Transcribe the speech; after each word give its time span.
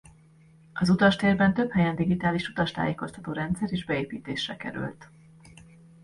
Az 0.73 0.89
utastérben 0.89 1.53
több 1.53 1.71
helyen 1.71 1.95
digitális 1.95 2.47
utastájékoztató 2.49 3.31
rendszer 3.31 3.71
is 3.71 3.85
beépítésre 3.85 4.55
került. 4.57 5.09